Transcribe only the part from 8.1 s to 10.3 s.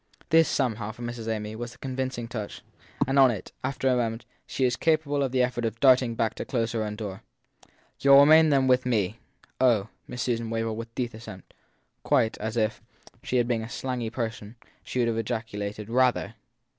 ll remain then with me. Oh! Miss